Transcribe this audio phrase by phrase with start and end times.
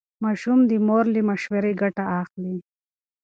[0.23, 2.55] ماشوم د مور له مشورې ګټه اخلي.